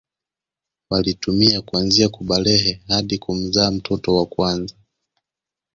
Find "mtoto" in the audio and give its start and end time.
3.71-4.15